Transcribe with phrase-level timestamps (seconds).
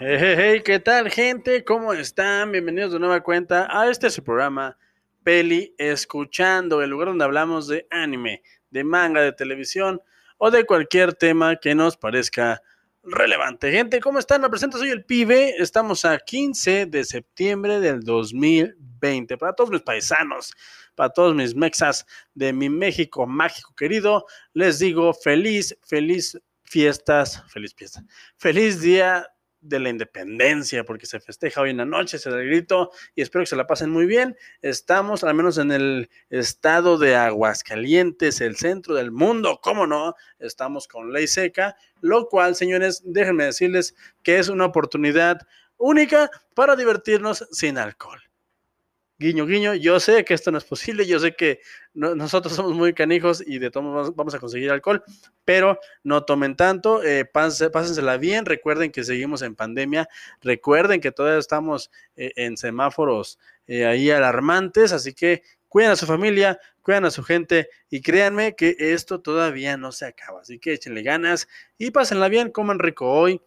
[0.00, 1.64] Hey, hey, ¿qué tal gente?
[1.64, 2.52] ¿Cómo están?
[2.52, 4.78] Bienvenidos de nueva cuenta a este su programa
[5.24, 10.00] Peli Escuchando, el lugar donde hablamos de anime, de manga, de televisión
[10.36, 12.62] o de cualquier tema que nos parezca
[13.02, 13.72] relevante.
[13.72, 14.40] Gente, ¿cómo están?
[14.40, 15.56] Me presento, soy el pibe.
[15.58, 19.36] Estamos a 15 de septiembre del 2020.
[19.36, 20.54] Para todos mis paisanos,
[20.94, 27.74] para todos mis mexas de mi México mágico querido, les digo feliz, feliz fiestas, feliz
[27.74, 28.04] fiesta,
[28.36, 29.26] feliz día
[29.60, 33.22] de la independencia, porque se festeja hoy en la noche, se da el grito y
[33.22, 34.36] espero que se la pasen muy bien.
[34.62, 40.14] Estamos al menos en el estado de Aguascalientes, el centro del mundo, ¿cómo no?
[40.38, 45.40] Estamos con ley seca, lo cual, señores, déjenme decirles que es una oportunidad
[45.76, 48.27] única para divertirnos sin alcohol
[49.18, 51.60] guiño, guiño, yo sé que esto no es posible, yo sé que
[51.92, 55.02] nosotros somos muy canijos y de todos vamos a conseguir alcohol,
[55.44, 60.08] pero no tomen tanto, eh, pásensela bien, recuerden que seguimos en pandemia,
[60.40, 66.06] recuerden que todavía estamos eh, en semáforos eh, ahí alarmantes, así que cuiden a su
[66.06, 70.74] familia, cuiden a su gente y créanme que esto todavía no se acaba, así que
[70.74, 73.42] échenle ganas y pásenla bien, coman rico hoy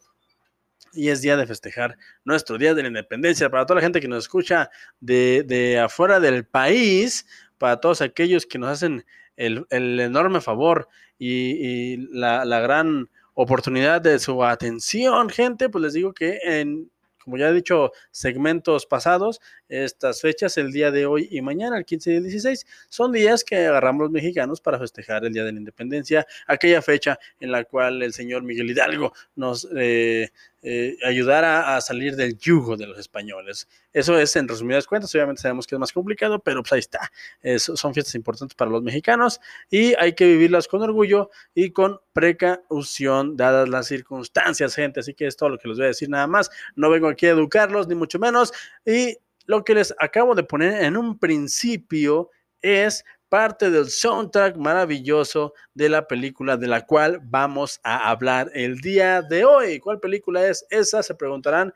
[0.94, 3.50] y es día de festejar nuestro Día de la Independencia.
[3.50, 4.70] Para toda la gente que nos escucha
[5.00, 7.26] de, afuera del país,
[7.58, 9.06] para todos aquellos que nos hacen
[9.38, 10.88] el, enorme favor
[11.18, 16.90] y, la, la, gran oportunidad de su atención, gente, pues les digo que en
[17.24, 21.86] como ya he dicho, segmentos pasados, estas fechas, el día de hoy y mañana, el
[21.86, 25.52] 15 y el 16, son días que agarramos los mexicanos para festejar el Día de
[25.52, 30.30] la Independencia, aquella fecha en la cual el señor Miguel Hidalgo nos eh,
[30.64, 33.68] eh, ayudara a salir del yugo de los españoles.
[33.94, 37.12] Eso es en resumidas cuentas, obviamente sabemos que es más complicado, pero pues ahí está.
[37.58, 43.36] son fiestas importantes para los mexicanos y hay que vivirlas con orgullo y con precaución,
[43.36, 45.02] dadas las circunstancias, gente.
[45.02, 46.50] Así que es todo lo que les voy a decir nada más.
[46.76, 48.54] No vengo aquí a educarlos, ni mucho menos.
[48.86, 52.30] Y lo que les acabo de poner en un principio
[52.62, 58.80] es parte del soundtrack maravilloso de la película de la cual vamos a hablar el
[58.82, 59.80] día de hoy.
[59.80, 61.02] ¿Cuál película es esa?
[61.02, 61.74] Se preguntarán.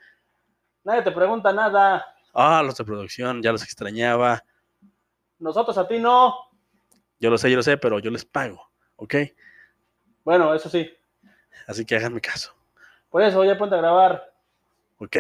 [0.85, 2.06] Nadie te pregunta nada.
[2.31, 4.46] Ah, los de producción, ya los extrañaba.
[5.40, 6.35] Nosotros a ti no.
[7.19, 8.62] Yo lo sé, yo lo sé, pero yo les pago,
[8.97, 9.16] ¿ok?
[10.23, 10.88] Bueno, eso sí.
[11.68, 12.53] Así que háganme caso.
[13.09, 14.31] Por eso, ya ponte a grabar.
[15.00, 15.18] Ok.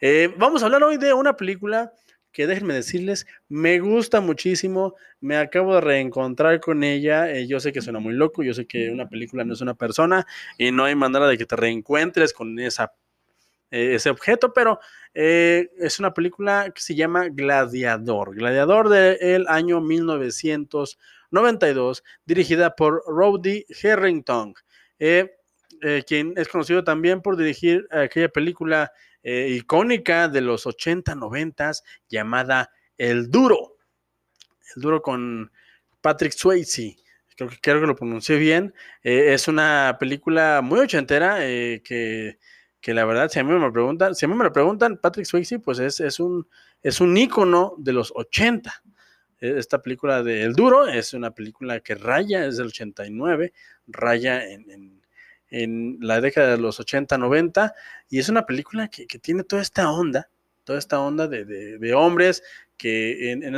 [0.00, 1.92] Eh, vamos a hablar hoy de una película
[2.30, 7.72] que déjenme decirles, me gusta muchísimo, me acabo de reencontrar con ella, eh, yo sé
[7.72, 10.26] que suena muy loco, yo sé que una película no es una persona
[10.58, 12.92] y no hay manera de que te reencuentres con esa,
[13.74, 14.80] eh, ese objeto, pero
[15.16, 24.54] es una película que se llama Gladiador, Gladiador del año 1992, dirigida por Rowdy Herrington,
[24.98, 28.90] quien es conocido también por dirigir aquella película
[29.26, 31.72] eh, icónica de los 80, 90
[32.10, 33.78] llamada El Duro.
[34.76, 35.50] El Duro con
[36.02, 36.98] Patrick Swayze.
[37.34, 38.74] Creo que, creo que lo pronuncié bien.
[39.02, 41.80] Eh, es una película muy ochentera eh,
[42.84, 44.98] que, la verdad, si a mí me lo preguntan, si a mí me lo preguntan,
[44.98, 46.46] Patrick Swayze, pues es, es, un,
[46.82, 48.82] es un ícono de los 80.
[49.40, 53.52] E, esta película de El Duro es una película que raya, es del 89,
[53.86, 55.02] raya en
[55.54, 57.74] en la década de los 80, 90,
[58.10, 60.28] y es una película que, tiene toda esta onda,
[60.64, 62.42] toda esta onda de, hombres
[62.76, 63.54] que en,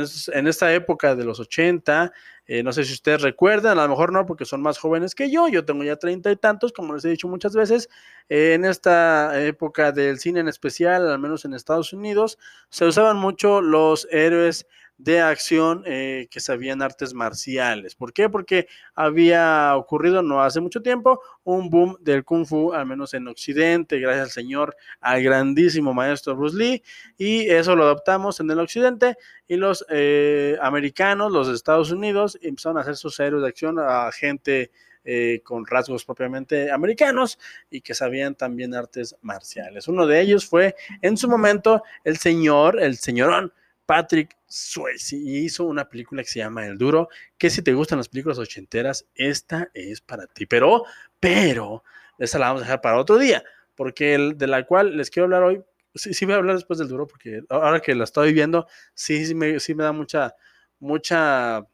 [0.47, 2.13] esta época de los 80,
[2.45, 5.29] eh, no sé si ustedes recuerdan, a lo mejor no, porque son más jóvenes que
[5.29, 7.89] yo, yo tengo ya treinta y tantos, como les he dicho muchas veces,
[8.29, 12.37] en esta época del cine en especial, al menos en Estados Unidos,
[12.69, 17.95] se usaban mucho los héroes de acción eh, que sabían artes marciales.
[17.95, 18.29] ¿Por qué?
[18.29, 23.27] Porque había ocurrido no hace mucho tiempo un boom del kung fu, al menos en
[23.27, 26.83] Occidente, gracias al señor, al grandísimo maestro Bruce Lee,
[27.17, 29.17] y eso lo adoptamos en el Occidente,
[29.47, 34.11] y los eh, americanos, los Estados Unidos, empezaron a hacer sus héroes de acción a
[34.11, 34.71] gente
[35.09, 37.39] eh, con rasgos propiamente americanos
[37.69, 39.87] y que sabían también artes marciales.
[39.87, 43.53] Uno de ellos fue en su momento el señor, el señorón
[43.87, 47.07] Patrick Swayze hizo una película que se llama El Duro,
[47.37, 50.45] que si te gustan las películas ochenteras, esta es para ti.
[50.45, 50.83] Pero,
[51.19, 51.83] pero,
[52.19, 53.43] esa la vamos a dejar para otro día,
[53.75, 55.63] porque el de la cual les quiero hablar hoy,
[55.95, 59.25] sí, sí voy a hablar después del Duro, porque ahora que la estoy viendo, sí,
[59.25, 60.35] sí me, sí me da mucha,
[60.79, 61.65] mucha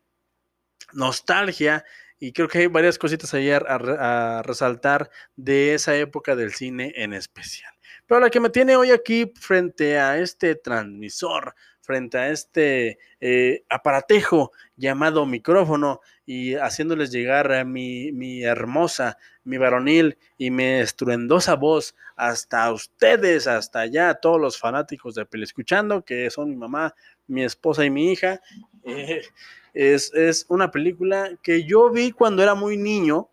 [0.94, 1.84] nostalgia
[2.20, 7.14] y creo que hay varias cositas ahí a, resaltar de esa época del cine en
[7.14, 7.74] especial.
[8.06, 13.64] Pero la que me tiene hoy aquí frente a este transmisor frente a este eh,
[13.70, 21.56] aparatejo llamado micrófono y haciéndoles llegar a mi, mi, hermosa, mi varonil y mi estruendosa
[21.56, 26.96] voz hasta ustedes, hasta allá, todos los fanáticos de Pele Escuchando, que son mi mamá,
[27.28, 28.42] mi esposa y mi hija.
[28.86, 29.22] Eh,
[29.74, 33.30] es, es, una película que yo vi cuando era muy niño,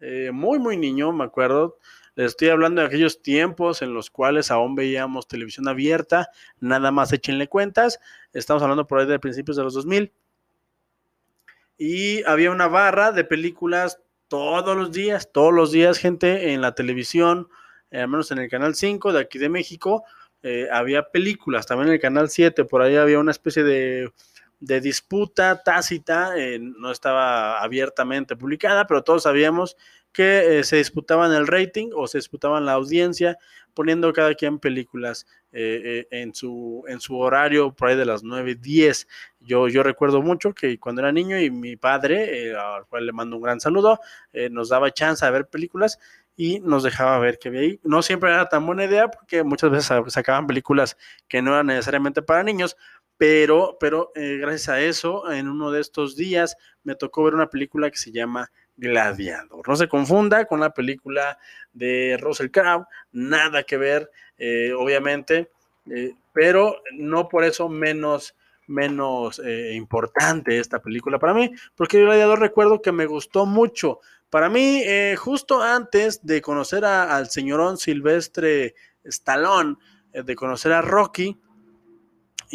[0.00, 1.78] eh, muy, muy niño, me acuerdo.
[2.16, 6.30] Les estoy hablando de aquellos tiempos en los cuales aún veíamos televisión abierta,
[6.60, 7.98] nada más échenle cuentas.
[8.32, 10.12] Estamos hablando por ahí de principios de los 2000.
[11.76, 16.74] Y había una barra de películas todos los días, todos los días, gente, en la
[16.74, 17.48] televisión,
[17.90, 20.04] eh, al menos en el canal 5 de aquí de México,
[20.42, 24.12] eh, había películas, también en el canal 7, por ahí había una especie de,
[24.60, 29.76] de disputa tácita, eh, no estaba abiertamente publicada, pero todos sabíamos
[30.14, 33.36] que eh, se disputaban el rating o se disputaban la audiencia,
[33.74, 38.54] poniendo cada quien películas eh, en, su, en su horario por ahí de las 9,
[38.54, 39.08] 10.
[39.40, 43.36] Yo, yo recuerdo mucho que cuando era niño y mi padre, al cual le mando
[43.36, 43.98] un gran saludo,
[44.50, 45.98] nos daba chance de ver películas
[46.36, 47.80] y nos dejaba ver que ahí.
[47.82, 50.96] No siempre era tan buena idea porque muchas veces sacaban películas
[51.28, 52.76] que no eran necesariamente para niños,
[53.16, 57.48] pero, pero eh, gracias a eso, en uno de estos días me tocó ver una
[57.48, 59.68] película que se llama Gladiador.
[59.68, 61.38] No se confunda con la película
[61.72, 65.50] de Russell Crowe, nada que ver, eh, obviamente,
[65.90, 68.34] eh, pero no por eso menos
[68.66, 69.42] menos
[69.74, 74.00] importante esta película para mí, porque Gladiador recuerdo que me gustó mucho.
[74.30, 74.82] Para mí,
[75.18, 78.74] justo antes de conocer al señorón Silvestre
[79.04, 79.76] Stallone,
[80.14, 81.38] de conocer a Rocky,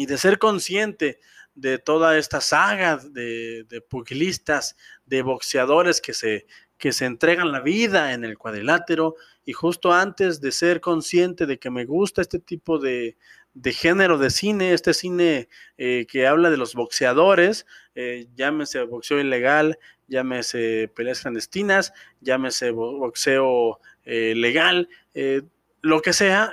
[0.00, 1.20] y de ser consciente
[1.60, 6.46] de toda esta saga de, de pugilistas, de boxeadores que se,
[6.78, 9.14] que se entregan la vida en el cuadrilátero.
[9.44, 13.18] Y justo antes de ser consciente de que me gusta este tipo de,
[13.52, 19.20] de género de cine, este cine eh, que habla de los boxeadores, eh, llámese boxeo
[19.20, 19.78] ilegal,
[20.08, 24.88] llámese peleas clandestinas, llámese boxeo eh, legal,
[25.82, 26.52] lo que sea,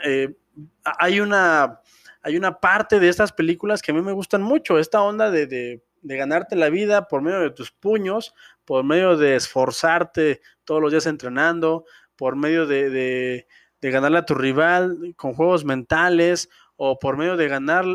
[0.83, 1.81] hay una
[2.27, 5.81] hay una parte de estas películas que a mí me gustan mucho, esta onda de,
[6.01, 8.35] ganarte la vida por medio de tus puños,
[8.65, 11.85] por medio de esforzarte todos los días entrenando,
[12.17, 13.47] por medio de,
[13.81, 17.85] ganarle a tu rival con juegos mentales o por medio de ganar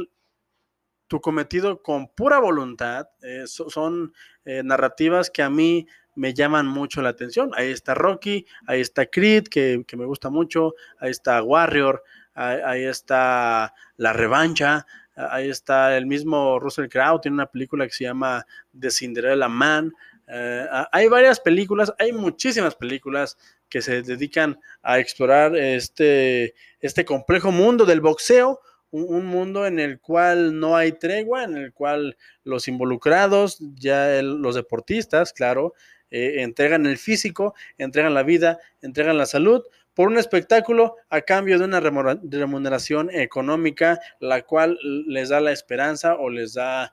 [1.08, 3.08] tu cometido con pura voluntad.
[3.20, 4.14] Eh, son
[4.46, 7.50] eh, narrativas que a mí me llaman mucho la atención.
[7.55, 12.02] Ahí está Rocky, ahí está Creed, que, que me gusta mucho, ahí está Warrior,
[12.34, 18.05] ahí, está La Revancha, ahí está el mismo Russell Crowe, tiene una película que se
[18.05, 18.46] llama
[18.79, 19.93] The Cinderella Man.
[20.29, 23.36] Eh, hay varias películas, hay muchísimas películas
[23.69, 28.60] que se dedican a explorar este, este complejo mundo del boxeo,
[28.91, 34.55] un, mundo en el cual no hay tregua, en el cual los involucrados, ya los
[34.55, 35.72] deportistas, claro,
[36.10, 39.62] eh, entregan el físico, entregan la vida, entregan la salud,
[39.94, 46.15] por un espectáculo a cambio de una remuneración económica, la cual les da la esperanza
[46.17, 46.93] o les da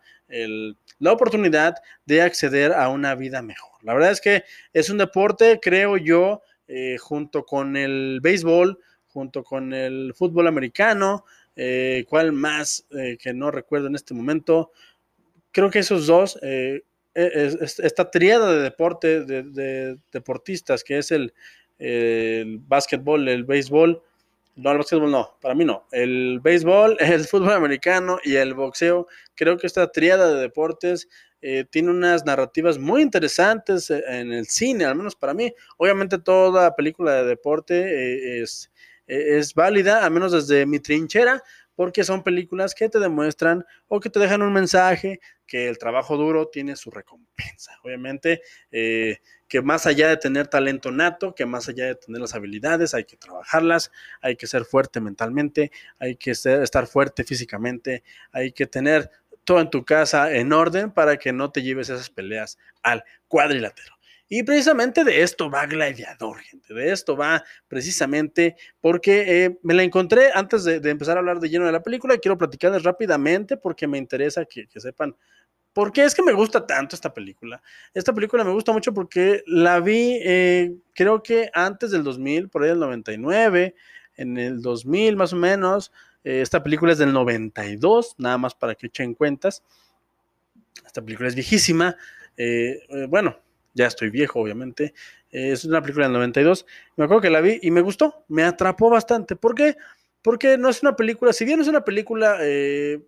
[0.99, 1.75] la oportunidad
[2.05, 3.71] de acceder a una vida mejor.
[3.83, 9.43] La verdad es que es un deporte, creo yo, eh, junto con el béisbol, junto
[9.43, 11.25] con el fútbol americano,
[11.55, 14.71] eh, cuál más eh, que no recuerdo en este momento.
[15.51, 16.37] Creo que esos dos,
[17.15, 21.33] esta triada de deporte, de deportistas, que es el,
[21.79, 24.03] el básquetbol, el béisbol.
[24.55, 25.87] No, el básquetbol no, para mí no.
[25.91, 29.07] El béisbol, el fútbol americano y el boxeo.
[29.35, 31.07] Creo que esta triada de deportes
[31.41, 35.53] eh, tiene unas narrativas muy interesantes eh, en el cine, al menos para mí.
[35.77, 38.69] Obviamente toda película de deporte eh, es,
[39.07, 41.41] es válida, al menos desde mi trinchera,
[41.79, 46.17] porque son películas que te demuestran o que te dejan un mensaje que el trabajo
[46.17, 47.71] duro tiene su recompensa.
[47.85, 52.35] Obviamente, eh, que más allá de tener talento nato, que más allá de tener las
[52.35, 58.51] habilidades, hay que trabajarlas, hay que ser fuerte mentalmente, hay que estar fuerte físicamente, hay
[58.51, 59.09] que tener
[59.45, 63.98] todo en tu casa en orden para que no te lleves esas peleas al cuadrilátero.
[64.31, 66.71] Y precisamente de esto va Gladiador, gente.
[66.71, 71.49] De esto va precisamente porque eh, me la encontré antes de, empezar a hablar de
[71.49, 72.15] lleno de la película.
[72.19, 75.15] Quiero platicarles rápidamente porque me interesa que, sepan
[75.73, 77.59] por qué es que me gusta tanto esta película.
[77.91, 82.61] Esta película me gusta mucho porque la vi, eh, creo que antes del 2000, por
[82.61, 83.73] ahí del 99,
[84.15, 85.91] en el 2000 más o menos.
[86.23, 89.63] Eh, esta película es del 92, nada más para que echen cuentas.
[90.85, 91.97] Esta película es viejísima.
[93.09, 93.35] bueno,
[93.73, 94.93] ya estoy viejo, obviamente.
[95.29, 96.65] es una película del 92.
[96.95, 99.35] Me acuerdo que la vi y me gustó, me atrapó bastante.
[99.35, 99.75] ¿Por qué?
[100.21, 103.01] Porque no es una película, si bien es una película, eh,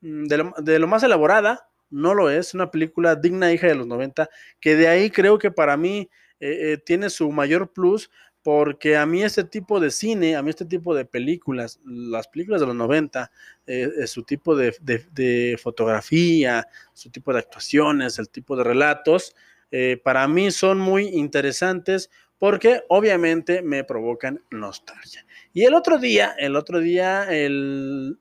[0.00, 3.86] de lo, de lo más elaborada, no lo es, una película digna hija de los
[3.86, 4.28] 90,
[4.60, 6.10] que de ahí creo que para mí
[6.40, 8.10] eh, eh, tiene su mayor plus
[8.46, 12.60] porque a mí este tipo de cine, a mí este tipo de películas, las películas
[12.60, 13.28] de los 90,
[13.66, 19.34] eh, su tipo de, fotografía, su tipo de actuaciones, el tipo de relatos,
[19.72, 25.26] eh, para mí son muy interesantes porque obviamente me provocan nostalgia.
[25.52, 28.16] Y el otro día, el otro día, el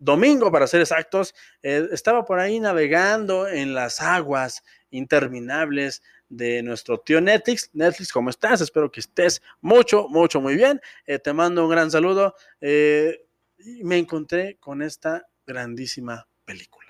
[0.00, 6.98] domingo para ser exactos, eh, estaba por ahí navegando en las aguas interminables de nuestro
[6.98, 7.70] tío Netflix.
[7.72, 8.60] Netflix, ¿cómo estás?
[8.60, 10.80] Espero que estés mucho, mucho, muy bien.
[11.06, 12.34] Eh, te mando un gran saludo.
[12.60, 13.26] Eh,
[13.58, 16.80] y me encontré con esta grandísima película.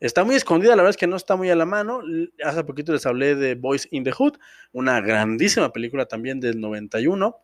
[0.00, 2.00] Está muy escondida, la verdad es que no está muy a la mano.
[2.42, 4.38] Hace poquito les hablé de Boys in the Hood,
[4.72, 7.36] una grandísima película también del 91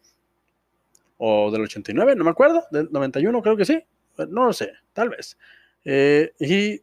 [1.25, 3.81] o del 89, no me acuerdo, del 91 creo que sí,
[4.28, 5.37] no lo sé, tal vez.
[5.85, 6.83] Eh, y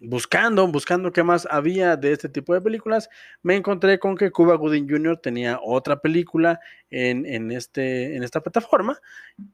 [0.00, 3.08] buscando, buscando qué más había de este tipo de películas,
[3.42, 5.18] me encontré con que Cuba Gooding Jr.
[5.18, 9.00] tenía otra película en, en, este, en esta plataforma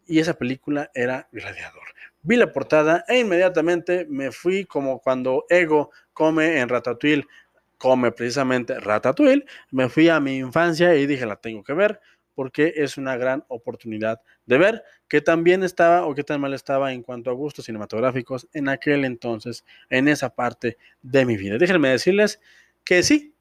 [0.07, 1.83] y esa película era Gladiador.
[2.23, 7.27] Vi la portada e inmediatamente me fui como cuando Ego come en Ratatouille,
[7.79, 12.01] come precisamente Ratatouille, me fui a mi infancia y dije, la tengo que ver
[12.35, 16.55] porque es una gran oportunidad de ver qué tan bien estaba o qué tan mal
[16.55, 21.59] estaba en cuanto a gustos cinematográficos en aquel entonces, en esa parte de mi vida.
[21.59, 22.41] Déjenme decirles
[22.85, 23.35] que sí,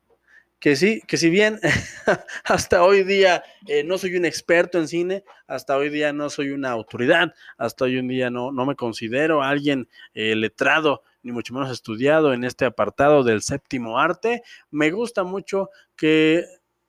[0.60, 1.60] que sí, que si bien
[2.46, 6.52] hasta hoy día eh, no soy un experto en cine, hasta hoy día no soy
[6.52, 11.72] una autoridad, hasta hoy día no, no me considero alguien eh, letrado ni mucho menos
[11.72, 16.46] estudiado en este apartado del séptimo arte, me gusta mucho que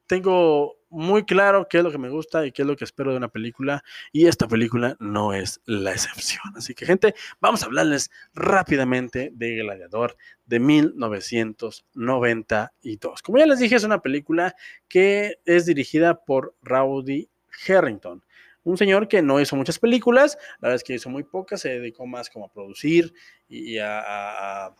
[0.07, 3.11] tengo muy claro qué es lo que me gusta y qué es lo que espero
[3.11, 3.83] de una película
[4.13, 6.45] y esta película no es la excepción.
[6.55, 13.23] Así que gente, vamos a hablarles rápidamente de Gladiador de 1992.
[13.23, 14.55] Como ya les dije, es una película
[14.89, 17.29] que es dirigida por Rowdy
[17.67, 18.23] Harrington.
[18.65, 21.71] Un señor que no hizo muchas películas, la verdad es que hizo muy pocas, se
[21.71, 23.13] dedicó más como a producir
[23.49, 24.73] y a,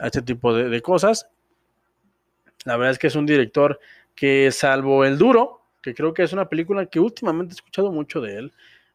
[0.00, 1.30] este tipo de, de cosas.
[2.64, 3.80] La verdad es que es un director
[4.14, 8.20] que salvo el duro, que creo que es una película que últimamente he escuchado mucho
[8.20, 8.52] de él.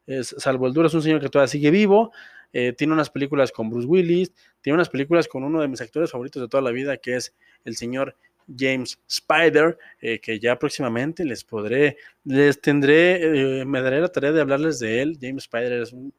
[0.07, 2.11] Es, Salvo el Duro es un señor que todavía sigue vivo,
[2.53, 6.11] eh, tiene unas películas con Bruce Willis, tiene unas películas con uno de mis actores
[6.11, 7.33] favoritos de toda la vida, que es
[7.65, 8.15] el señor
[8.57, 14.31] James Spider, eh, que ya próximamente les podré, les tendré, eh, me daré la tarea
[14.31, 15.17] de hablarles de él.
[15.19, 16.13] James Spider es un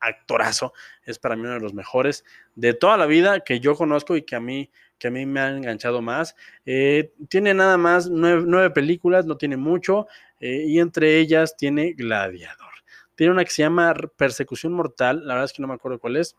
[0.00, 0.72] actorazo,
[1.04, 2.24] es para mí uno de los mejores
[2.54, 4.70] de toda la vida que yo conozco y que a mí
[5.02, 6.36] que a mí me han enganchado más.
[6.64, 10.06] Eh, tiene nada más nueve, películas, no tiene mucho,
[10.38, 12.70] eh, y entre ellas tiene Gladiador.
[13.16, 16.18] Tiene una que se llama Persecución Mortal, la verdad es que no me acuerdo cuál
[16.18, 16.36] es,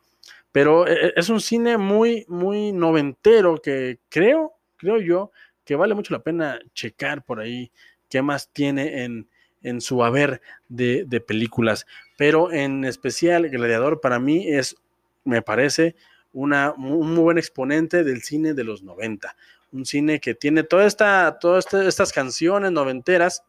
[0.54, 5.32] pero eh, es un cine muy, muy noventero que creo, creo yo,
[5.66, 7.70] que vale mucho la pena checar por ahí
[8.10, 9.28] qué más tiene en,
[9.62, 10.40] en su haber
[10.70, 11.86] de películas.
[12.18, 14.78] Pero en especial Gladiador para mí es,
[15.26, 15.98] me parece,
[16.34, 19.36] una, un muy buen exponente del cine de los 90.
[19.72, 23.44] Un cine que tiene toda esta, todas estas canciones noventeras.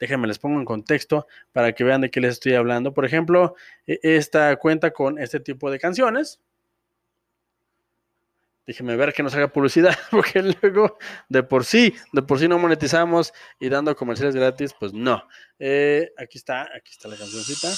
[0.00, 2.92] Déjenme les pongo en contexto para que vean de qué les estoy hablando.
[2.92, 3.54] Por ejemplo,
[3.86, 6.40] e, esta cuenta con este tipo de canciones.
[8.66, 12.58] Déjenme ver que nos haga publicidad, porque luego de por sí, de por sí no
[12.58, 15.26] monetizamos y dando comerciales gratis, pues no.
[15.58, 17.68] Eh, aquí está, aquí está la cancioncita.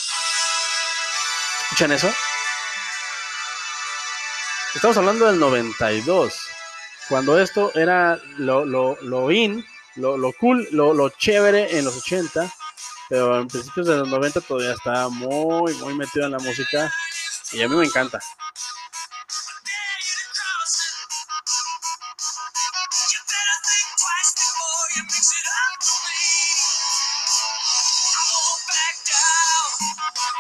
[1.71, 2.09] ¿Escuchan eso?
[4.75, 6.35] Estamos hablando del 92,
[7.09, 9.65] cuando esto era lo, lo, lo in,
[9.97, 12.53] lo, lo cool, lo, lo, chévere en los 80,
[13.09, 16.93] pero en principios de los 90 todavía estaba muy, muy metido en la música
[17.53, 18.21] y a mí me encanta.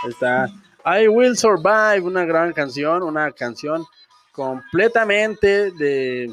[0.06, 0.48] Está
[0.84, 3.86] I Will Survive, una gran canción, una canción
[4.32, 6.30] completamente de,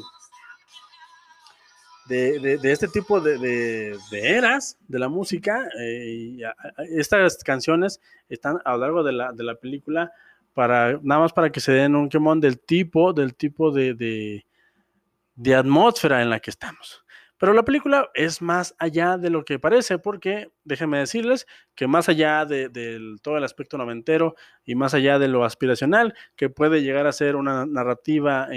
[2.08, 5.68] de, de, este tipo de, eras de la música.
[5.80, 6.38] Eh,
[6.90, 10.12] estas canciones están a lo largo de la, la, película
[10.54, 14.44] para nada más para que se den un quemón del tipo, del tipo de,
[15.34, 17.05] de atmósfera en la que estamos.
[17.38, 22.08] Pero la película es más allá de lo que parece, porque déjenme decirles que más
[22.08, 22.70] allá de,
[23.22, 27.36] todo el aspecto noventero y más allá de lo aspiracional que puede llegar a ser
[27.36, 28.48] una narrativa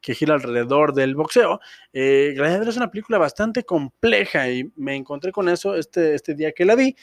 [0.00, 1.60] que gira alrededor del boxeo,
[1.92, 6.64] eh, es una película bastante compleja y me encontré con eso este, este día que
[6.64, 6.94] la vi,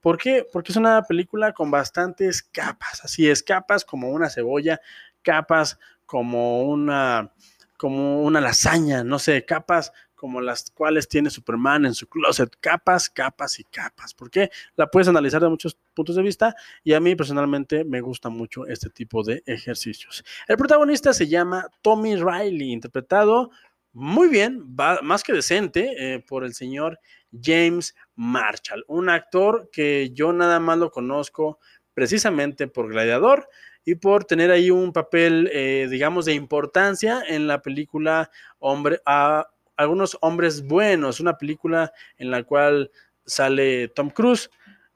[0.00, 0.46] ¿Por qué?
[0.50, 4.80] Porque es una película con bastantes capas, así es, capas como una cebolla,
[5.22, 7.32] capas como una,
[7.76, 13.08] como una lasaña, no sé, capas como las cuales tiene Superman en su closet, capas,
[13.08, 14.12] capas y capas.
[14.12, 14.50] ¿Por qué?
[14.76, 18.66] La puedes analizar de muchos puntos de vista y a mí personalmente me gusta mucho
[18.66, 20.22] este tipo de ejercicios.
[20.46, 23.50] El protagonista se llama Tommy Riley, interpretado
[23.94, 24.62] muy bien,
[25.02, 27.00] más que decente, eh, por el señor
[27.42, 31.60] James Marshall, un actor que yo nada más lo conozco
[31.94, 33.48] precisamente por Gladiador
[33.86, 39.48] y por tener ahí un papel, eh, digamos, de importancia en la película Hombre, a
[39.80, 42.90] algunos hombres buenos, una película en la cual
[43.24, 44.50] sale Tom Cruise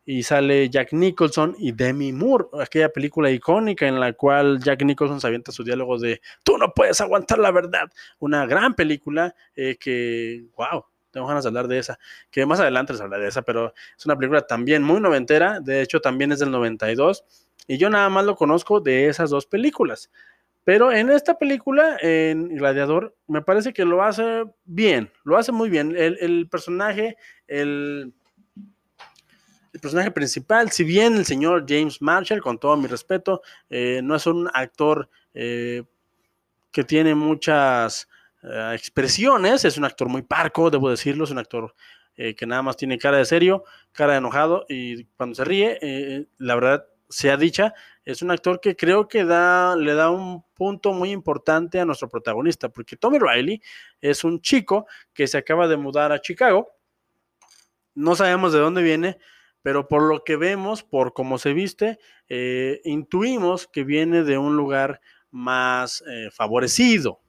[0.05, 5.23] y sale Jack Nicholson y Demi Moore, aquella película icónica en la cual Jack Nicholson
[5.23, 9.77] se avienta su diálogo de tú no puedes aguantar la verdad, una gran película eh,
[9.81, 11.99] que, wow, tengo ganas de hablar de esa,
[12.31, 15.81] que más adelante les hablaré de esa, pero es una película también muy noventera, de
[15.81, 17.25] hecho también es del 92,
[17.67, 20.11] y yo nada más lo conozco de esas dos películas.
[20.65, 25.69] Pero en esta película, en Gladiador, me parece que lo hace bien, lo hace muy
[25.69, 25.95] bien.
[25.95, 27.17] El, personaje,
[27.47, 28.15] el,
[29.75, 34.17] el, personaje principal, si bien el señor James Marshall, con todo mi respeto, eh, no
[34.17, 35.83] es un actor eh,
[36.73, 38.09] que tiene muchas
[38.43, 41.75] eh, expresiones, es un actor muy parco, debo decirlo, es un actor
[42.17, 46.55] que nada más tiene cara de serio, cara de enojado y cuando se ríe, la
[46.55, 51.11] verdad sea dicha, es un actor que creo que da, le da un punto muy
[51.11, 53.63] importante a nuestro protagonista, porque Tommy Riley
[54.01, 56.69] es un chico que se acaba de mudar a Chicago.
[57.95, 59.19] No sabemos de dónde viene,
[59.63, 64.57] pero por lo que vemos, por cómo se viste, eh, intuimos que viene de un
[64.57, 67.21] lugar más eh, favorecido,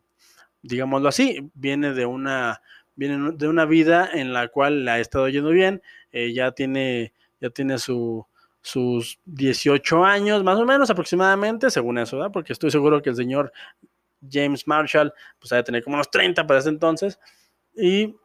[0.61, 2.61] digámoslo así, viene de una,
[2.95, 7.13] viene de una vida en la cual la ha estado yendo bien, eh, ya tiene,
[7.39, 8.27] ya tiene su,
[8.65, 12.19] sus 18 años, más o menos aproximadamente, según eso.
[12.31, 13.53] Porque estoy seguro que el señor
[14.27, 17.19] James Marshall, pues ha de tener como unos 30 para ese entonces,
[17.75, 18.15] y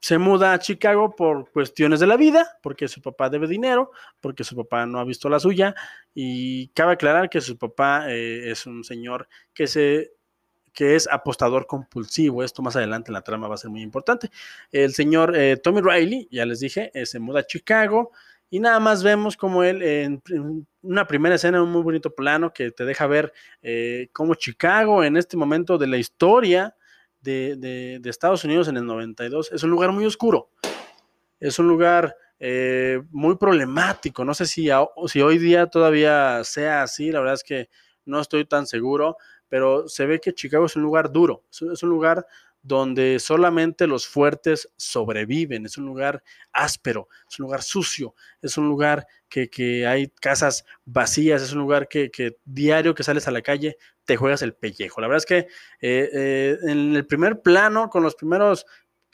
[0.00, 4.42] se muda a Chicago por cuestiones de la vida, porque su papá debe dinero, porque
[4.42, 5.76] su papá no ha visto la suya,
[6.12, 10.10] y cabe aclarar que su papá eh, es un señor que se
[10.72, 12.42] que es apostador compulsivo.
[12.42, 14.30] Esto más adelante en la trama va a ser muy importante.
[14.70, 18.12] El señor eh, Tommy Riley, ya les dije, eh, se muda a Chicago,
[18.50, 20.22] y nada más vemos como él en,
[20.82, 23.32] una primera escena, un muy bonito plano que te deja ver
[23.62, 26.76] eh, cómo Chicago en este momento de la historia
[27.20, 30.50] de, Estados Unidos en el 92 es un lugar muy oscuro,
[31.40, 34.68] es un lugar eh, muy problemático, no sé si,
[35.06, 37.68] si hoy día todavía sea así, la verdad es que
[38.04, 39.16] no estoy tan seguro,
[39.48, 42.26] pero se ve que Chicago es un lugar duro, es un lugar
[42.66, 45.66] donde solamente los fuertes sobreviven.
[45.66, 51.42] Es un lugar áspero, es un lugar sucio, es un lugar que, hay casas vacías,
[51.42, 52.10] es un lugar que,
[52.44, 55.00] diario que sales a la calle te juegas el pellejo.
[55.00, 55.38] La verdad es que
[55.80, 58.66] eh, eh, en el primer plano, con los primeros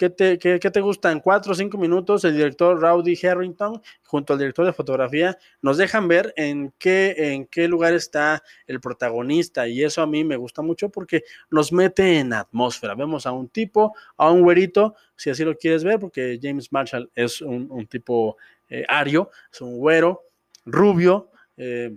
[0.02, 1.20] ¿Qué te, qué, te gustan?
[1.20, 6.08] Cuatro o cinco minutos, el director Rowdy Harrington junto al director de fotografía nos dejan
[6.08, 10.60] ver en qué, en qué lugar está el protagonista y eso a mí me gusta
[10.60, 12.96] mucho porque nos mete en atmósfera.
[12.96, 17.08] Vemos a un tipo, a un güerito, si así lo quieres ver, porque James Marshall
[17.14, 18.36] es un, tipo
[18.70, 20.24] eh, ario, es un güero,
[20.64, 21.94] rubio, eh,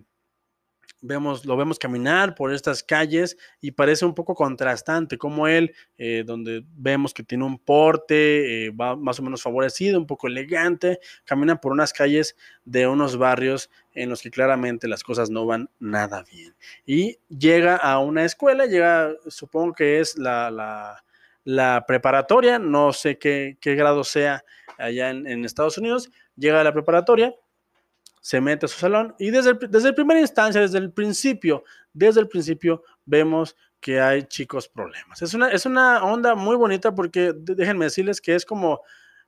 [1.06, 6.24] vemos, lo vemos caminar por estas calles y parece un poco contrastante, como él, eh,
[6.26, 11.00] donde vemos que tiene un porte, eh, va más o menos favorecido, un poco elegante,
[11.24, 15.70] camina por unas calles de unos barrios en los que claramente las cosas no van
[15.80, 16.56] nada bien.
[16.86, 21.02] Y llega a una escuela, llega, supongo que es la,
[21.88, 24.44] preparatoria, no sé qué, grado sea
[24.78, 27.34] allá en Estados Unidos, llega a la preparatoria
[28.26, 32.28] se mete a su salón y desde, desde primera instancia, desde el principio, desde el
[32.28, 35.22] principio vemos que hay chicos problemas.
[35.22, 38.82] Es una, es una onda muy bonita porque déjenme decirles que es como,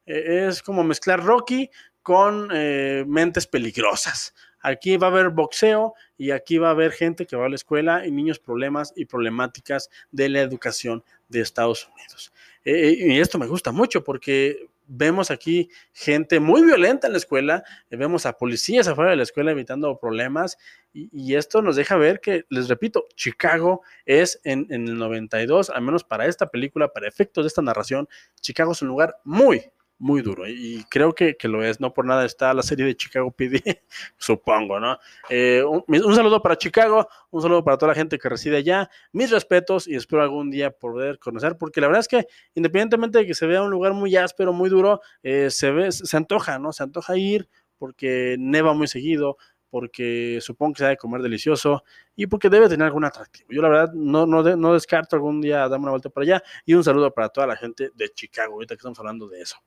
[0.08, 1.70] eh, es como mezclar Rocky
[2.02, 4.34] con eh, mentes peligrosas.
[4.62, 7.56] Aquí va a haber boxeo y aquí va a haber gente que va a la
[7.56, 12.34] escuela y niños problemas y problemáticas de la educación de Estados Unidos.
[12.66, 17.64] Eh, y esto me gusta mucho porque vemos aquí gente muy violenta en la escuela,
[17.90, 20.58] eh, vemos a policías afuera de la escuela evitando problemas
[20.94, 25.84] y, esto nos deja ver que, les repito, Chicago es en, en, el 92, al
[25.84, 28.10] menos para esta película, para efectos de esta narración,
[28.42, 32.26] Chicago es un lugar muy, muy duro y creo que, lo es, no por nada
[32.26, 33.82] está la serie de Chicago PD,
[34.18, 34.98] supongo, ¿no?
[35.30, 39.32] Eh, un, saludo para Chicago, un saludo para toda la gente que reside allá, mis
[39.32, 43.34] respetos y espero algún día poder conocer, porque la verdad es que independientemente de que
[43.34, 46.72] se vea un lugar muy áspero, muy duro, eh, se ve, se antoja, ¿no?
[46.74, 49.38] Se antoja ir porque neva muy seguido,
[49.70, 51.84] porque supongo que se de comer delicioso
[52.16, 53.50] y porque debe tener algún atractivo.
[53.52, 56.74] Yo la verdad no, no, no descarto algún día darme una vuelta por allá y
[56.74, 59.58] un saludo para toda la gente de Chicago, ahorita que estamos hablando de eso.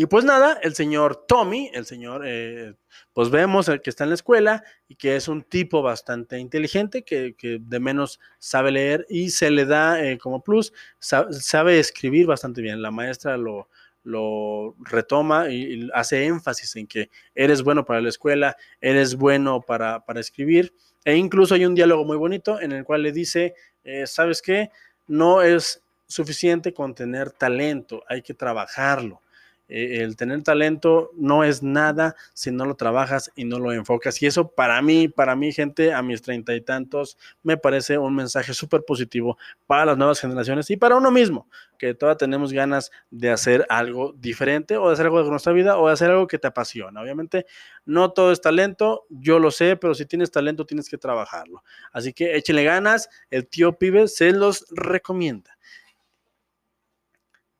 [0.00, 2.76] Y pues nada, el señor Tommy, el señor, eh,
[3.12, 7.02] pues vemos el que está en la escuela y que es un tipo bastante inteligente,
[7.02, 12.62] que, de menos sabe leer y se le da eh, como plus, sabe, escribir bastante
[12.62, 12.80] bien.
[12.80, 13.70] La maestra lo,
[14.08, 20.04] lo retoma y, hace énfasis en que eres bueno para la escuela, eres bueno para,
[20.04, 20.74] para escribir.
[21.04, 24.70] E incluso hay un diálogo muy bonito en el cual le dice, eh, ¿sabes qué?
[25.06, 29.20] No es suficiente con tener talento, hay que trabajarlo.
[29.68, 34.20] Eh, el tener talento no es nada si no lo trabajas y no lo enfocas.
[34.22, 38.14] Y eso para mí, para mí, gente, a mis treinta y tantos, me parece un
[38.14, 42.90] mensaje súper positivo para las nuevas generaciones y para uno mismo, que todas tenemos ganas
[43.10, 46.26] de hacer algo diferente o de hacer algo de nuestra vida o de hacer algo
[46.26, 47.00] que te apasiona.
[47.00, 47.46] Obviamente,
[47.84, 51.62] no todo es talento, yo lo sé, pero si tienes talento tienes que trabajarlo.
[51.92, 55.57] Así que échenle ganas, el tío pibe se los recomienda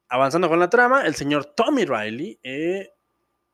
[0.08, 2.90] avanzando con la trama, el señor Tommy Riley, eh,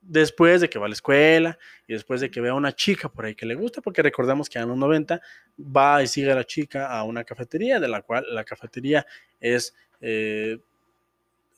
[0.01, 3.09] después de que va a la escuela y después de que ve a una chica
[3.09, 5.21] por ahí que le gusta, porque recordamos que en los 90
[5.59, 9.07] va y sigue a la chica a una cafetería, de la cual la cafetería
[9.41, 10.59] es, eh,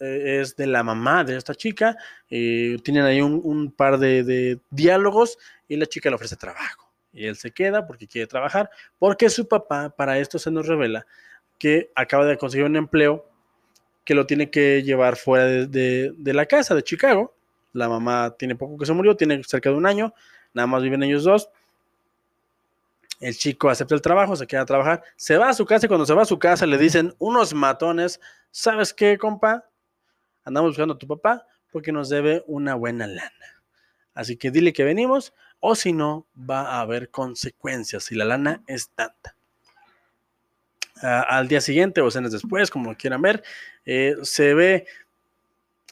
[0.01, 1.97] eh, es de la mamá de esta chica,
[2.29, 6.91] tienen ahí un, par de, de diálogos y la chica le ofrece trabajo.
[7.13, 11.07] Y él se queda porque quiere trabajar, porque su papá, para esto se nos revela
[11.59, 13.27] que acaba de conseguir un empleo
[14.07, 17.35] que lo tiene que llevar fuera de, la casa de Chicago.
[17.73, 20.15] La mamá tiene poco que se murió, tiene cerca de un año,
[20.55, 21.51] nada más viven ellos dos.
[23.21, 25.89] El chico acepta el trabajo, se queda a trabajar, se va a su casa y
[25.89, 29.69] cuando se va a su casa le dicen unos matones, ¿sabes qué, compa?
[30.45, 33.63] Andamos buscando a tu papá porque nos debe una buena lana.
[34.15, 38.63] Así que dile que venimos o si no, va a haber consecuencias si la lana
[38.69, 39.36] es tanta
[41.03, 43.43] al día siguiente o escenas después, como quieran ver,
[43.85, 44.87] eh, se ve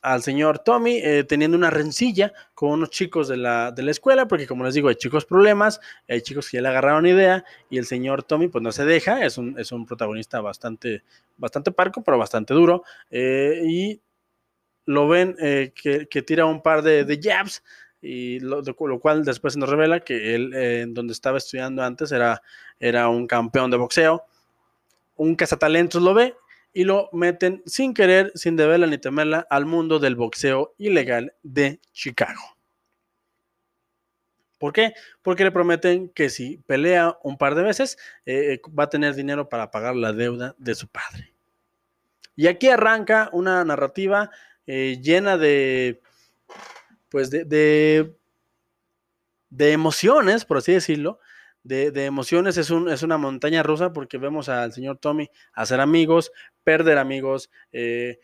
[0.02, 4.28] al señor Tommy eh, teniendo una rencilla con unos chicos de la, de la, escuela,
[4.28, 7.78] porque como les digo, hay chicos problemas, hay chicos que ya le agarraron idea y
[7.78, 11.04] el señor Tommy pues no se deja, es un, es un protagonista bastante,
[11.38, 14.00] bastante parco, pero bastante duro, eh, y
[14.86, 17.62] lo ven que, que, tira un par de, de jabs,
[18.02, 22.42] y lo, lo, cual después nos revela que él, en donde estaba estudiando antes, era,
[22.78, 24.26] era un campeón de boxeo,
[25.16, 26.34] un cazatalentos lo ve
[26.72, 31.80] y lo meten sin querer, sin deberla ni temerla, al mundo del boxeo ilegal de
[31.92, 32.40] Chicago.
[34.58, 34.94] ¿Por qué?
[35.22, 39.48] Porque le prometen que si pelea un par de veces, eh, va a tener dinero
[39.48, 41.32] para pagar la deuda de su padre.
[42.34, 44.30] Y aquí arranca una narrativa
[44.66, 46.00] eh, llena de,
[47.08, 47.44] pues de,
[49.50, 51.20] de emociones, por así decirlo,
[51.64, 56.30] de, emociones, es, un, es una montaña rusa porque vemos al señor Tommy hacer amigos,
[56.62, 58.20] perder amigos, eh,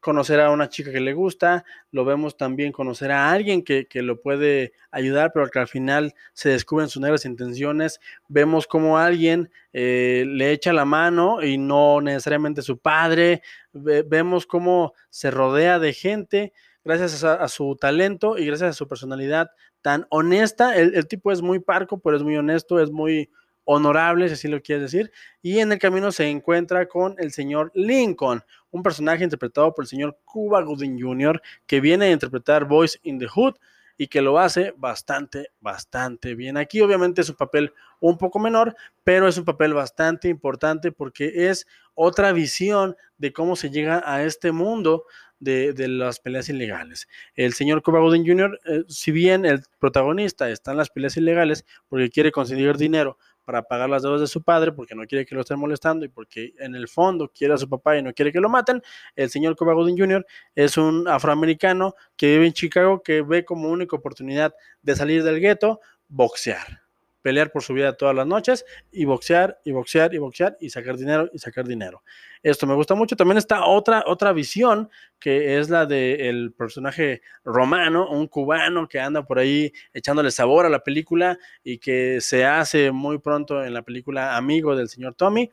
[0.00, 4.20] conocer a una chica que le gusta, lo vemos también conocer a alguien que, lo
[4.20, 7.98] puede ayudar, pero que al final se descubren sus negras intenciones,
[8.28, 14.94] vemos como alguien eh, le echa la mano y no necesariamente su padre, vemos cómo
[15.10, 16.52] se rodea de gente
[16.88, 19.50] gracias a, su talento y gracias a su personalidad
[19.82, 20.74] tan honesta.
[20.74, 23.30] El, tipo es muy parco, pero es muy honesto, es muy
[23.64, 25.12] honorable, si así lo quieres decir.
[25.42, 29.88] Y en el camino se encuentra con el señor Lincoln, un personaje interpretado por el
[29.88, 33.56] señor Cuba Gooding Jr., que viene a interpretar Voice in the Hood
[33.98, 36.56] y que lo hace bastante, bastante bien.
[36.56, 41.50] Aquí obviamente es un papel un poco menor, pero es un papel bastante importante porque
[41.50, 45.04] es otra visión de cómo se llega a este mundo
[45.40, 47.08] de, las peleas ilegales.
[47.34, 51.64] El señor Cuba Gooding Jr., eh, si bien el protagonista está en las peleas ilegales
[51.88, 55.34] porque quiere conseguir dinero para pagar las deudas de su padre, porque no quiere que
[55.34, 58.30] lo estén molestando y porque en el fondo quiere a su papá y no quiere
[58.30, 58.82] que lo maten.
[59.16, 60.26] El señor Cuba Gooding Jr.
[60.54, 65.40] es un afroamericano que vive en Chicago que ve como única oportunidad de salir del
[65.40, 66.87] gueto boxear
[67.28, 70.96] pelear por su vida todas las noches y boxear y boxear y boxear y sacar
[70.96, 72.02] dinero y sacar dinero.
[72.42, 73.16] Esto me gusta mucho.
[73.16, 74.88] También está otra, otra visión
[75.20, 80.70] que es la del personaje romano, un cubano que anda por ahí echándole sabor a
[80.70, 85.50] la película y que se hace muy pronto en la película amigo del señor Tommy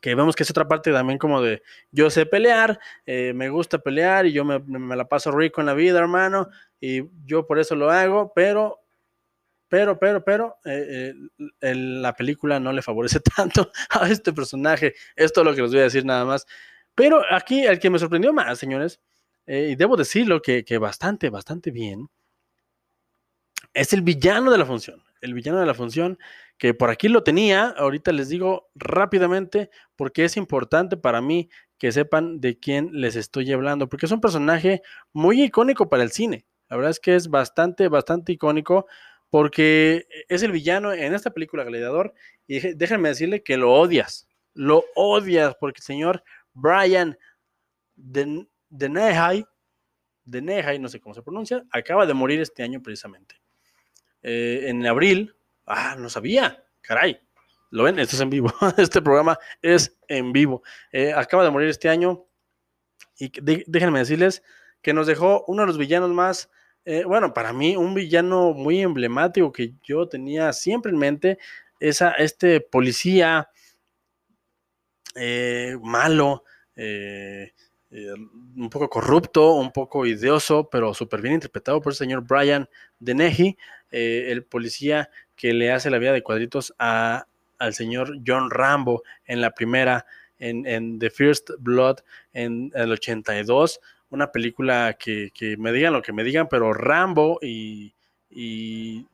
[0.00, 3.78] que vemos que es otra parte también como de yo sé pelear, eh, me gusta
[3.78, 6.48] pelear y yo me, me, la paso rico en la vida, hermano,
[6.80, 8.78] y yo por eso lo hago, pero
[9.68, 11.14] pero, pero, pero, eh,
[11.60, 14.94] eh, la película no le favorece tanto a este personaje.
[15.16, 16.46] Esto es lo que les voy a decir nada más.
[16.94, 19.00] Pero aquí el que me sorprendió más, señores,
[19.46, 22.08] y debo decirlo que, que bastante, bastante bien,
[23.72, 25.02] es el villano de la función.
[25.20, 26.18] El villano de la función,
[26.58, 31.92] que por aquí lo tenía, ahorita les digo rápidamente, porque es importante para mí que
[31.92, 36.44] sepan de quién les estoy hablando, porque es un personaje muy icónico para el cine.
[36.68, 38.86] La verdad es que es bastante, bastante icónico,
[39.30, 42.14] porque es el villano en esta película Gladiador,
[42.46, 47.18] y déjenme decirle que lo odias, lo odias, porque el señor Brian
[47.96, 49.46] de, de
[50.24, 53.36] de no sé cómo se pronuncia, acaba de morir este año precisamente.
[54.22, 55.34] Eh, en abril.
[55.66, 56.64] Ah, no sabía.
[56.82, 57.20] Caray.
[57.70, 57.98] ¿Lo ven?
[57.98, 58.52] Esto es en vivo.
[58.76, 60.62] Este programa es en vivo.
[60.92, 62.26] Eh, acaba de morir este año.
[63.18, 64.42] Y déjenme decirles
[64.82, 66.50] que nos dejó uno de los villanos más,
[66.88, 71.38] eh, bueno, para mí un villano muy emblemático que yo tenía siempre en mente.
[71.80, 73.48] Esa, este policía
[75.82, 76.44] malo,
[78.56, 82.68] un poco corrupto, un poco ideoso, pero súper bien interpretado por el señor Brian.
[83.90, 87.26] Eh, el policía que le hace la vida de cuadritos a,
[87.58, 90.04] al señor John Rambo en la primera,
[90.38, 91.98] en, The First Blood,
[92.32, 97.94] en, el 82, una película que, me digan lo que me digan, pero Rambo y,
[98.30, 99.06] y,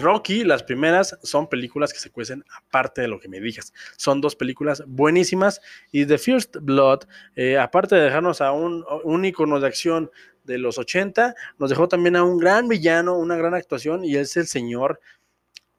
[0.00, 3.72] Rocky, las primeras, son películas que se cuecen aparte de lo que me digas.
[3.96, 5.60] Son dos películas buenísimas
[5.90, 7.00] y The First Blood,
[7.34, 10.10] eh, aparte de dejarnos a un, un icono de acción
[10.44, 14.36] de los 80, nos dejó también a un gran villano, una gran actuación, y es
[14.36, 15.00] el señor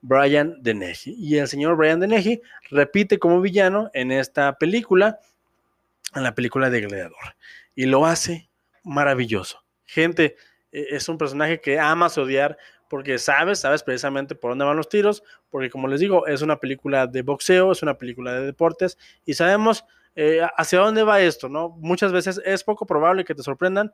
[0.02, 1.16] Brian Dennehy.
[1.18, 5.20] Y el señor Brian Dennehy repite como villano en esta película,
[6.16, 7.36] en la película de Gladiador.
[7.76, 8.50] Y lo hace
[8.84, 9.64] maravilloso.
[9.86, 10.36] Gente,
[10.72, 12.58] e, es un personaje que amas odiar
[12.90, 16.60] porque sabes, sabes precisamente por dónde van los tiros, porque como les digo, es una
[16.60, 19.84] película de boxeo, es una película de deportes y sabemos
[20.16, 21.70] eh, hacia dónde va esto, ¿no?
[21.70, 23.92] Muchas veces es poco probable que te sorprendan,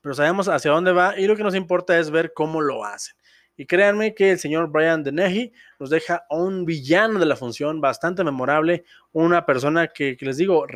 [0.00, 3.14] pero sabemos hacia dónde va y lo que nos importa es ver cómo lo hacen.
[3.56, 8.22] Y créanme que el señor Brian Dennehy nos deja un villano de la función bastante
[8.22, 10.66] memorable, una persona que, les digo,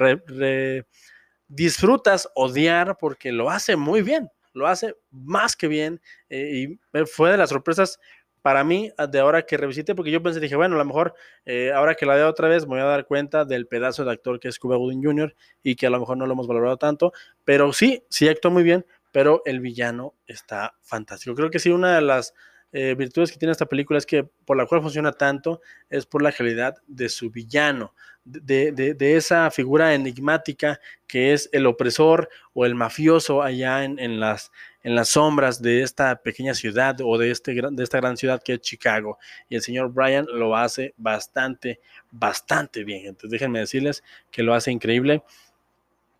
[1.50, 7.32] disfrutas odiar porque lo hace muy bien, lo hace más que bien eh, y fue
[7.32, 7.98] de las sorpresas
[8.40, 11.72] para mí de ahora que revisité, porque yo pensé, dije, bueno, a lo mejor eh,
[11.74, 14.40] ahora que la veo otra vez me voy a dar cuenta del pedazo de actor
[14.40, 15.34] que es Cuba Gooding Jr.
[15.62, 17.12] y que a lo mejor no lo hemos valorado tanto,
[17.44, 21.34] pero sí, sí actuó muy bien, pero el villano está fantástico.
[21.34, 22.32] Creo que sí, una de las
[22.72, 26.22] eh, virtudes que tiene esta película es que por la cual funciona tanto es por
[26.22, 32.74] la calidad de su villano, de, esa figura enigmática que es el opresor o el
[32.74, 34.52] mafioso allá en, las,
[34.83, 38.54] en las sombras de esta pequeña ciudad o de, este, de esta gran ciudad que
[38.54, 39.18] es Chicago.
[39.48, 41.80] Y el señor Brian lo hace bastante,
[42.11, 43.06] bastante bien.
[43.06, 45.22] Entonces déjenme decirles que lo hace increíble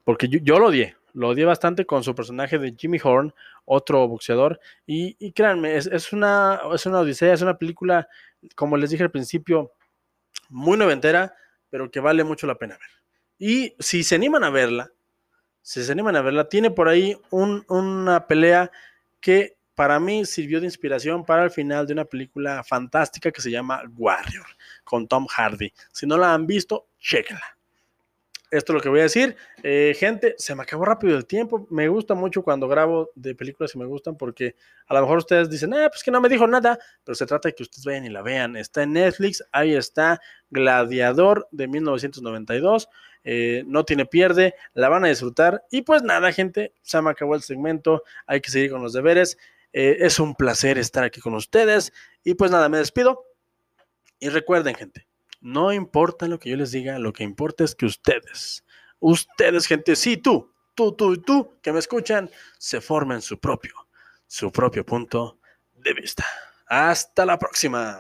[0.05, 4.07] porque yo, yo lo odié, lo odié bastante con su personaje de Jimmy Horn, otro
[4.09, 4.61] boxeador.
[4.87, 8.09] Y, créanme, es, una, es una odisea, es una película,
[8.55, 9.73] como les dije al principio,
[10.49, 11.35] muy noventera,
[11.69, 12.91] pero que vale mucho la pena ver.
[13.39, 14.91] Y si se animan a verla,
[15.63, 18.71] si se animan a verla, tiene por ahí una pelea
[19.21, 23.51] que para mí sirvió de inspiración para el final de una película fantástica que se
[23.51, 24.47] llama Warrior,
[24.85, 25.73] con Tom Hardy.
[25.93, 27.60] Si no la han visto, chéquenla
[28.51, 29.37] esto es lo que voy a decir.
[29.63, 31.67] Eh, gente, se me acabó rápido el tiempo.
[31.71, 35.49] Me gusta mucho cuando grabo de películas y me gustan porque a lo mejor ustedes
[35.49, 38.05] dicen, ah, pues que no me dijo nada, pero se trata de que ustedes vayan
[38.05, 38.57] y la vean.
[38.57, 42.89] Está en Netflix, ahí está Gladiador de 1992.
[43.23, 45.65] Eh, no tiene pierde, la van a disfrutar.
[45.71, 48.03] Y pues nada, gente, se me acabó el segmento.
[48.27, 49.39] Hay que seguir con los deberes.
[49.73, 51.93] Eh, es un placer estar aquí con ustedes.
[52.25, 53.27] Y pues nada, me despido.
[54.19, 55.07] Y recuerden, gente,
[55.41, 58.65] no importa lo que yo les diga, lo que importa es que ustedes,
[58.99, 63.75] ustedes, gente, sí, tú, tú, tú y tú, que me escuchan, se formen su propio,
[64.27, 65.39] su propio punto
[65.75, 66.27] de vista.
[66.67, 67.99] Hasta la próxima.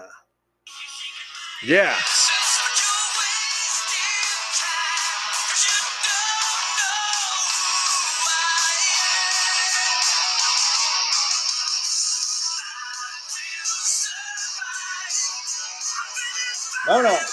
[1.62, 1.94] Yeah.
[16.86, 17.29] Vámonos.